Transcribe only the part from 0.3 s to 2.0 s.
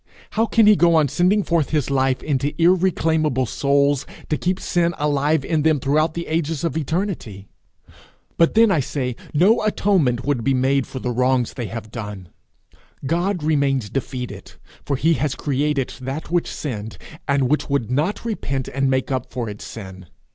How can he go on sending forth his